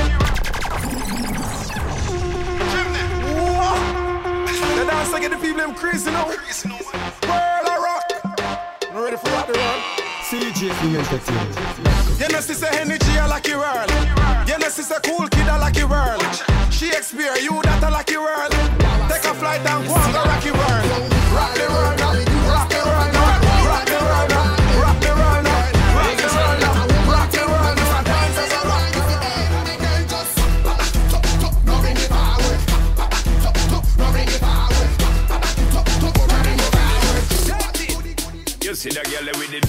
[4.76, 6.26] The dance I get the people them crazy now.
[6.26, 7.45] World of
[10.26, 10.62] CJ.
[12.18, 12.40] You know,
[12.76, 13.88] Henry G, I like your world.
[14.48, 16.20] You know, sister Cool Kid, like your world.
[16.68, 18.50] Shakespeare, you that like your world.
[19.06, 20.82] Take a flight and go rock your world.
[21.30, 22.00] Rock the world.
[22.00, 22.34] Rock the.
[22.42, 23.14] Rock the world.
[23.14, 23.54] Rock the.
[23.70, 24.32] Rock the world.
[24.82, 25.26] Rock the.
[38.66, 39.65] You see that girl with the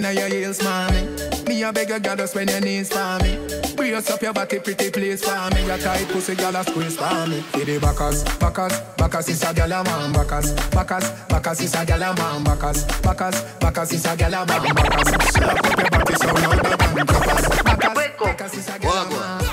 [0.00, 1.02] Now your heels, mommy.
[1.46, 3.36] Me a beg you, girl, just when your knees for me.
[3.76, 5.66] Brace up your body, pretty place for me.
[5.66, 7.42] Your tight pussy, girl, a squeeze for me.
[7.52, 10.12] See the backers, backers, backers is a girl a man.
[10.12, 12.44] Backers, backers, backers is a girl a man.
[12.44, 14.74] Backers, backers, backers is a girl a man.
[14.74, 17.48] Backers, slap up your body so louder than crackers.
[17.62, 19.44] Backers, backers is a girl a man.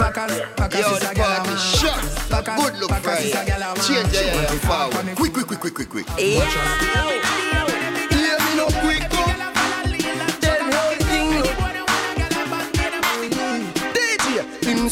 [0.00, 1.58] Backers, backers is a girl a man.
[1.78, 2.02] shut.
[2.56, 3.50] Good look backers is a Friday.
[3.52, 3.76] girl a man.
[3.76, 5.16] Change your hair forward.
[5.16, 6.06] Quick, quick, quick, quick, quick, quick.
[6.18, 7.51] Yeah.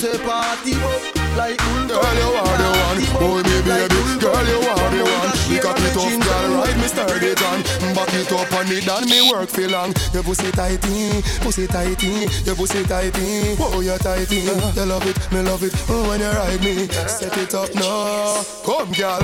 [0.01, 3.01] Say party up like Girl, you are the one.
[3.21, 4.01] Hold me, baby.
[4.17, 5.31] Girl, you are the one.
[5.61, 6.51] Up it up, girl.
[6.57, 7.61] Ride me sturdy John.
[7.95, 9.93] Back it up on it, and me work for long.
[10.15, 13.57] Your pussy tighty, pussy tighty, your pussy tighty.
[13.61, 14.37] Oh, you tighty.
[14.37, 15.75] You love it, me love it.
[15.91, 18.43] Oh, when you ride me, set it up now.
[18.65, 19.21] Come, girl.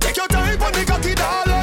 [0.00, 1.53] Take your time on the cocky, darling.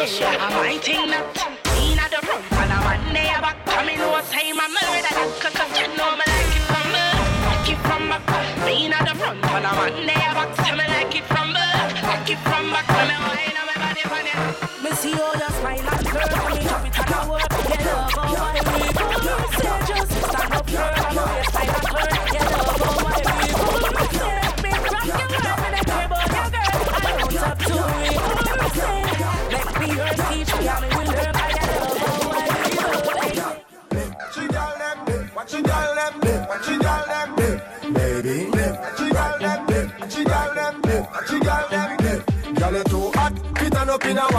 [0.00, 1.28] Me my thing that
[1.76, 4.56] Inna the front and a man there back me no time.
[4.56, 8.64] I murder that Cause you know me like it from back Like it from back
[8.64, 12.02] Me inna the front and a man there back So me like it from back
[12.02, 13.49] Like it from back When me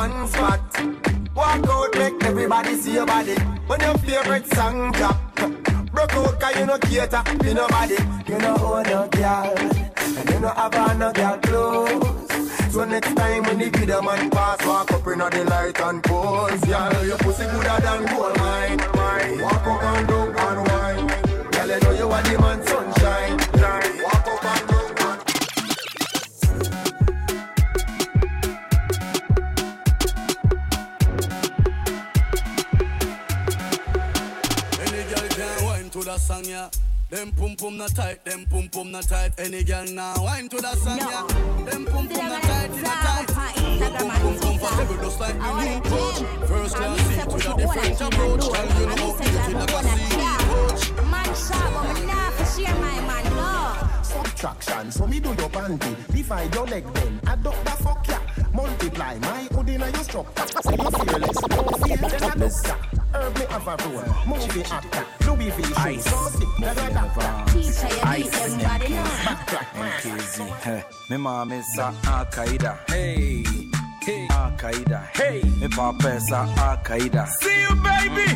[0.01, 0.59] one spot.
[1.35, 3.35] Walk out, make everybody see your body.
[3.67, 5.17] When your favorite song drop,
[5.93, 7.97] walk out cause you no cater to nobody.
[8.27, 9.53] You no own no girl,
[10.17, 12.73] and you no have no girl clothes.
[12.73, 16.67] So next time when the video man pass, walk up in the light and pose.
[16.67, 18.79] Yeah, your pussy gooder than gold mine.
[19.45, 21.07] Walk up and down and wine.
[21.51, 22.90] Girl, you know you are the man sunshine.
[36.21, 36.69] Song, yeah.
[37.09, 39.31] Them pum pum not tight, them pum pum not tight.
[39.37, 41.27] Any girl now wine to that song, yeah.
[41.65, 43.55] Them pum pum not tight, not tight.
[43.79, 46.19] Them pum pum comfortable just like me new coach.
[46.47, 48.41] First class seat with a different approach.
[48.41, 50.83] Girl, you know how beauty like a sea coach.
[51.11, 54.03] Man sharp, but me nah for share my man, no.
[54.03, 54.91] subtraction.
[54.91, 57.19] So me do your panty, divide your leg then.
[57.27, 58.19] Adopt the fuck ya.
[58.53, 60.61] Multiply my hood in your structure.
[60.61, 65.05] Say you fearless, no fear, then I miss Herb me have a role, movie actor,
[65.25, 67.03] Louis V shoes, so sick, da da da.
[67.45, 69.03] Teacher, you need everybody know.
[69.75, 70.83] MKZ.
[71.09, 73.43] Me mama is a Al-Qaeda, hey.
[74.01, 74.27] Hey.
[74.31, 75.41] Al-Qaeda, hey.
[75.59, 77.27] Me papa is a Al-Qaeda.
[77.27, 78.27] See you, baby.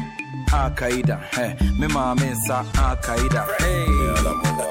[0.53, 1.55] Al-Qaeda, hey.
[1.79, 3.85] Me mama is a Al-Qaeda, hey.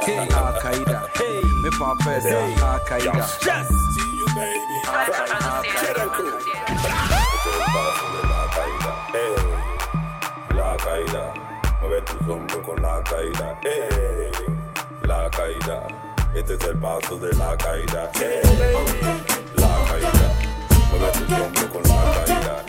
[0.04, 0.28] Hey.
[0.28, 1.40] Al-Qaeda, hey.
[1.62, 2.26] Me papa is a
[2.62, 3.14] Al-Qaeda.
[3.44, 3.68] Yes.
[3.68, 4.74] See you, baby.
[7.74, 8.23] La
[12.04, 14.30] tus hombros con la caída, eh.
[15.02, 15.86] La caída,
[16.34, 18.42] este es el paso de la caída, eh.
[19.56, 20.34] La caída,
[20.90, 22.64] mueve tus hombros con la caída,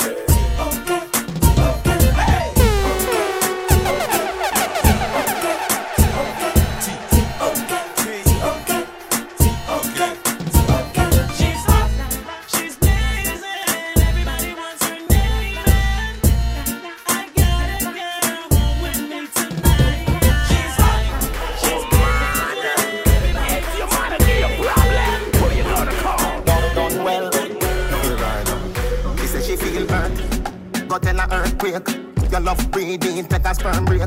[32.35, 34.01] Your love breathing, take a sperm break.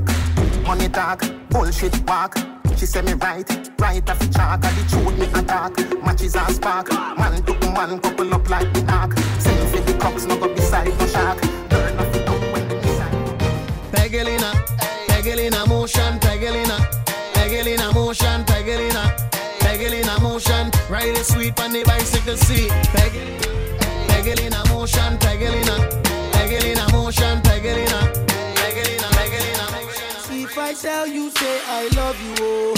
[0.67, 2.37] Money talk, bullshit walk.
[2.77, 3.49] She say me right,
[3.81, 4.63] right off the chalk.
[4.63, 6.05] And the truth me attack.
[6.05, 6.91] Matches and spark.
[6.91, 9.17] Man to man couple up like the ark.
[9.39, 11.41] Send for the cocks, no go beside no shark.
[11.71, 12.77] Turn off the top when the
[13.97, 14.53] Pegelina,
[15.09, 16.77] Pegelina motion, Pegelina,
[17.33, 19.05] Pegelina motion, Pegelina,
[19.61, 20.71] Pegelina motion.
[20.91, 22.69] Ride it sweet on the bicycle seat.
[22.93, 23.25] Pegel-
[24.09, 25.98] Pegelina motion, Pegelina, Pegelina
[30.81, 32.75] tell you, say I love you, oh.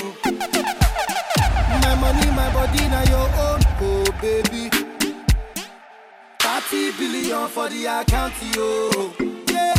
[1.83, 4.71] My money, my body, now your own, oh baby.
[6.41, 9.13] 30 billion for the account, yo.
[9.49, 9.75] Yeah,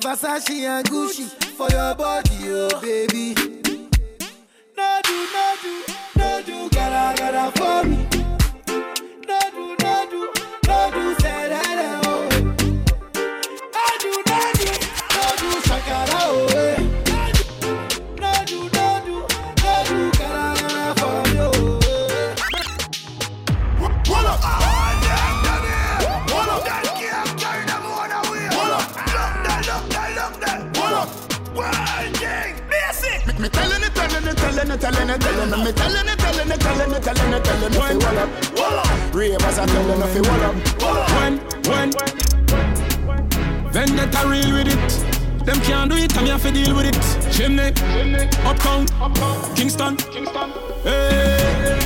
[0.00, 3.34] Versace and Gucci for your body, oh baby.
[4.76, 5.84] No do, no do,
[6.16, 7.96] no do, gotta, gotta for me.
[9.28, 10.32] No do, no do,
[10.66, 12.28] no do, say that, oh.
[13.74, 14.66] No do, no do,
[15.14, 16.46] no do, shakara, oh.
[16.56, 16.69] Eh.
[34.60, 37.44] Telling it, telling it, telling it, me telling it, telling it, telling it, telling it,
[37.44, 39.14] telling it, fi wall up, wall up.
[39.14, 41.10] Ravers are telling it, fi wall up, wall up.
[41.16, 41.38] When,
[41.68, 41.90] when?
[43.72, 45.46] Vendetta real with it.
[45.46, 47.32] Them can't do it, I'm here to deal with it.
[47.32, 47.72] Chimney,
[48.44, 48.86] Uptown,
[49.56, 49.96] Kingston,
[50.82, 51.79] Hey.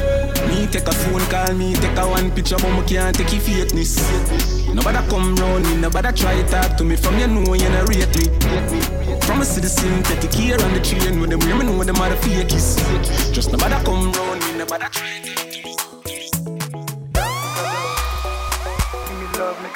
[0.65, 3.43] Me take a phone call, me take a one picture But me can't take your
[3.43, 4.01] fakeness
[4.75, 8.09] Nobody come round me, nobody try talk to me From you know you not rate
[8.17, 8.25] me
[9.21, 12.09] From a citizen, take the care on the train With them women know them are
[12.09, 12.81] the fakies
[13.31, 15.93] Just nobody come round me, nobody try talk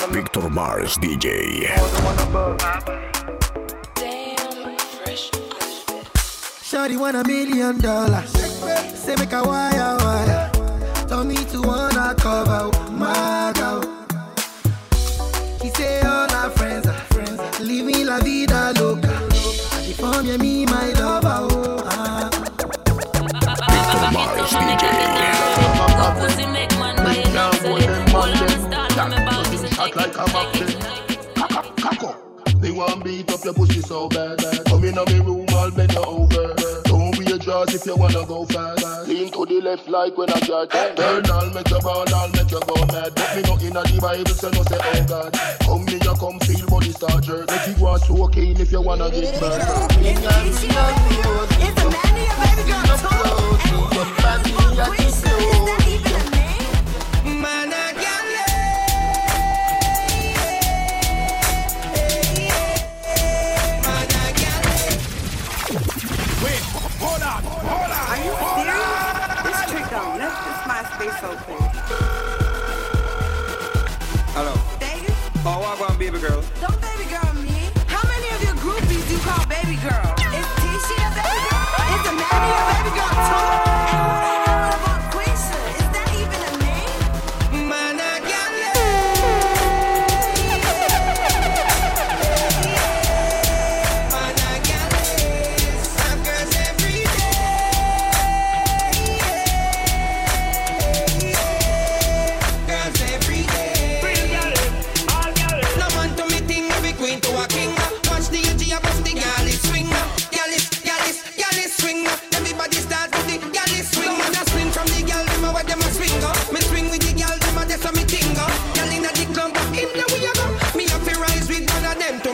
[0.01, 1.66] to me Victor Mars DJ.
[6.64, 8.30] Shawty want a million dollars.
[8.95, 10.38] Say make a wire wire.
[11.09, 13.80] Tell me to wanna cover my girl.
[15.62, 17.40] He say all her friends are friends.
[17.61, 19.09] Leave me la vida loca.
[19.72, 21.48] I deform you, me my lover.
[21.50, 22.30] Oh, ah.
[26.00, 26.16] Up.
[32.61, 34.38] They want beat up your pussy so bad.
[34.66, 35.38] Come in on me room,
[37.59, 40.96] Cause if you wanna go fast, lean to the left like when I got that.
[40.96, 43.11] Turn, all, make you burn, all, make you go mad.
[43.18, 45.32] Let me know inna the Bible, so no say oh God.
[45.66, 47.50] Come me, you come feel body start jerk.
[47.50, 49.90] Let you go and stroke in if you wanna get mad.
[49.98, 50.46] It's a man,
[52.14, 53.90] your baby girl, too.
[53.90, 55.97] And it's a man, your baby girl.
[75.99, 76.44] baby girl.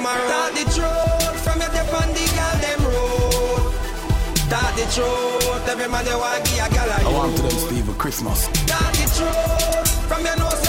[0.05, 3.73] woman talk the truth from your on the girl them road.
[4.51, 8.47] Talk the truth, every man want a girl want to them Steve for Christmas.
[8.67, 10.61] Talk the truth from your nose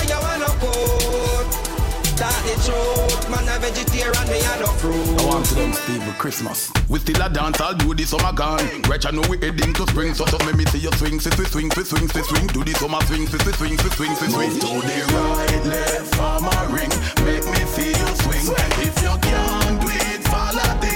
[2.16, 3.30] talk the truth.
[3.30, 5.22] Man, a vegetarian, me a no fruit.
[5.22, 6.72] I want to them Steve Christmas.
[6.90, 8.82] We still a dance, I'll do this summer gone.
[8.82, 11.46] Gretch, I know we heading to spring, so just make me see you swing, swing,
[11.46, 12.48] swing, swing, see, swing, swing.
[12.48, 14.50] Do this summer swing, swing, see, swing, see, swing, see, swing.
[14.50, 16.92] Move to the right, left, for my ring.
[17.26, 18.48] Make me see you swing.
[18.82, 20.95] If you can't do it, follow the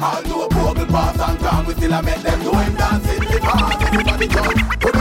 [0.00, 3.18] Although broke the path and gone, we still a make them do him dancing.
[3.18, 4.94] Because everybody just put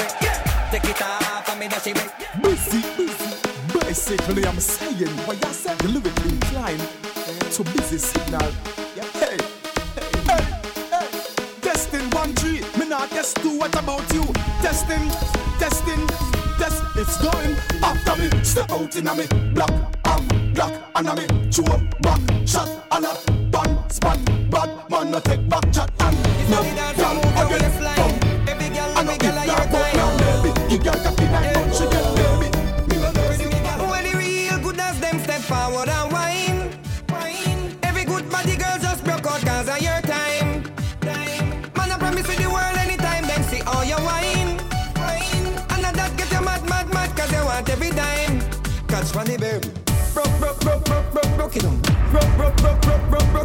[0.00, 0.08] way.
[0.20, 0.70] Yeah.
[0.70, 2.08] Take it off and me dash it way.
[2.42, 3.30] Busy, busy.
[3.72, 5.78] Basically, I'm saying what you said.
[5.78, 6.80] The lyrically inclined
[7.52, 8.50] to busy signal.
[8.96, 9.04] Yeah.
[9.20, 9.38] Hey,
[9.96, 10.44] hey,
[10.90, 11.06] hey.
[11.60, 12.60] Testing one three.
[12.78, 13.58] Me not test two.
[13.58, 14.24] What about you?
[14.62, 15.08] Testing,
[15.58, 16.06] testing,
[16.58, 16.82] test.
[16.96, 18.44] It's going after me.
[18.44, 19.72] Step out in a me block,
[20.06, 21.64] um, black and a me chew
[22.00, 22.79] back shot.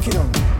[0.06, 0.55] Kill him.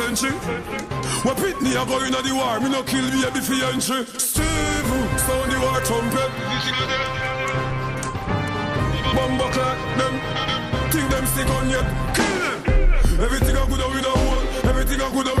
[0.00, 0.32] century.
[1.24, 2.58] What pit me a go inna the war?
[2.60, 4.00] Me no kill me baby entry.
[4.16, 4.90] Steve,
[5.26, 6.30] sound the war trumpet.
[9.14, 10.14] Bomba clock them.
[10.92, 11.86] Think them stick on yet.
[12.16, 12.58] Kill them.
[13.26, 14.70] Everything I coulda with a hole.
[14.70, 15.39] Everything I coulda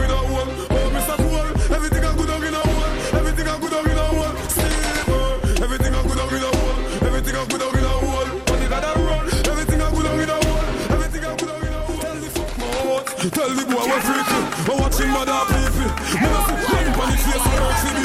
[13.90, 14.40] we freaky.
[14.66, 15.90] But watching mother people.
[16.22, 17.99] not I'm on the face, I don't see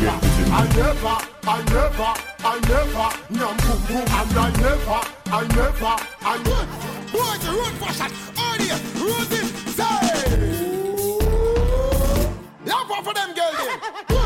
[0.00, 0.28] never.
[0.50, 2.12] I never, I never,
[2.44, 6.66] I never, nyam boom and I never, I never, I never.
[7.12, 10.02] Boy, the road fashion, audio, roses, say.
[12.64, 14.14] Love for them, girl.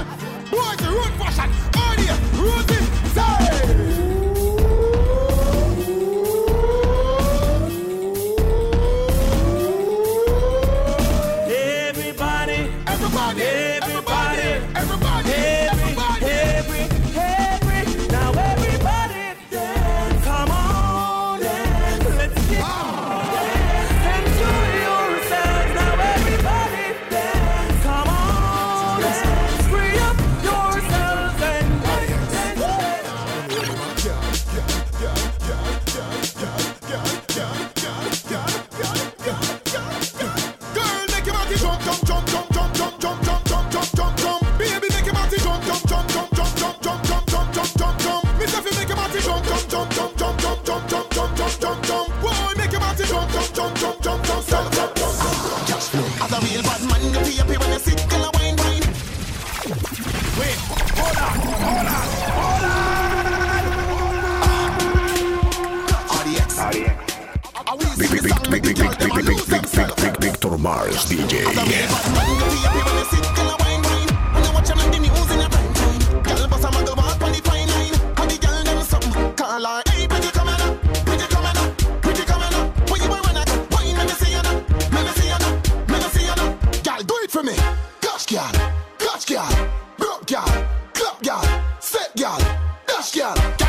[92.86, 93.61] dash girl.